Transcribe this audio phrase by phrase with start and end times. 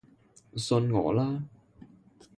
[0.57, 1.43] 信我啦